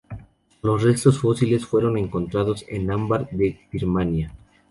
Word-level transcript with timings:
Los 0.63 0.81
restos 0.81 1.19
fósiles 1.19 1.63
fueron 1.67 1.95
encontradas 1.95 2.65
en 2.67 2.89
ámbar 2.89 3.29
de 3.29 3.59
Birmania. 3.71 4.33